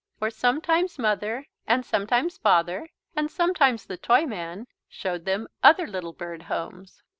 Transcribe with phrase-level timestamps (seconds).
[0.17, 6.41] For sometimes Mother and sometimes Father and sometimes the Toyman showed them other little bird
[6.41, 7.03] homes.